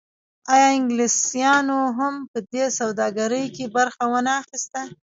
آیا 0.53 0.67
انګلیسانو 0.77 1.79
هم 1.97 2.13
په 2.31 2.39
دې 2.53 2.65
سوداګرۍ 2.79 3.45
کې 3.55 3.65
برخه 3.75 4.03
ونه 4.11 4.31
اخیسته؟ 4.41 4.81